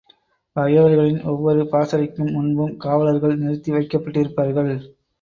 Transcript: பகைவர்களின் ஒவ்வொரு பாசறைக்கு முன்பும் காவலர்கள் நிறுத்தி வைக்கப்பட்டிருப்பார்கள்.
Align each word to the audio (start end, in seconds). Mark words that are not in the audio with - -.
பகைவர்களின் 0.55 1.19
ஒவ்வொரு 1.23 1.67
பாசறைக்கு 1.67 2.23
முன்பும் 2.31 2.75
காவலர்கள் 2.79 3.39
நிறுத்தி 3.39 3.71
வைக்கப்பட்டிருப்பார்கள். 3.71 4.73